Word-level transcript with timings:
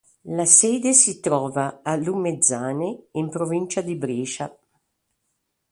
La 0.33 0.45
sede 0.45 0.93
si 0.93 1.19
trova 1.19 1.81
a 1.83 1.95
Lumezzane, 1.95 3.09
in 3.11 3.29
provincia 3.29 3.81
di 3.81 3.93
Brescia. 3.95 4.51